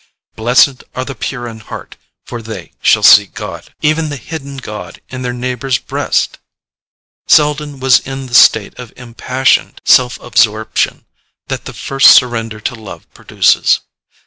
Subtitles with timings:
[0.35, 1.95] BLESSED ARE THE PURE IN HEART,
[2.25, 6.39] FOR THEY SHALL SEE GOD—even the hidden god in their neighbour's breast!
[7.27, 11.05] Selden was in the state of impassioned self absorption
[11.49, 13.81] that the first surrender to love produces.